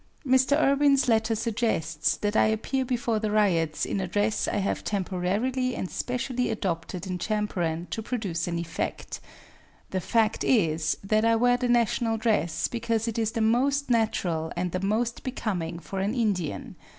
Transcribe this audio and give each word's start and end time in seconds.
Mr. 0.25 0.59
Irwin's 0.59 1.07
letter 1.07 1.35
suggests 1.35 2.17
that 2.17 2.35
I 2.35 2.47
appear 2.47 2.83
before 2.83 3.19
the 3.19 3.29
ryots 3.29 3.85
in 3.85 3.99
a 3.99 4.07
dress 4.07 4.47
I 4.47 4.55
have 4.55 4.83
temporarily 4.83 5.75
and 5.75 5.91
specially 5.91 6.49
adopted 6.49 7.05
in 7.05 7.19
Champaran 7.19 7.85
to 7.91 8.01
produce 8.01 8.47
an 8.47 8.57
effect. 8.57 9.19
The 9.91 10.01
fact 10.01 10.43
is 10.43 10.97
that 11.03 11.23
I 11.23 11.35
wear 11.35 11.57
the 11.57 11.69
national 11.69 12.17
dress 12.17 12.67
because 12.67 13.07
it 13.07 13.19
is 13.19 13.33
the 13.33 13.41
most 13.41 13.91
natural 13.91 14.51
and 14.57 14.71
the 14.71 14.79
most 14.83 15.21
becoming 15.23 15.77
for 15.77 15.99
an 15.99 16.15
Indian. 16.15 16.77